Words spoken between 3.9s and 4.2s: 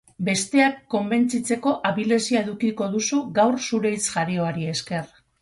hitz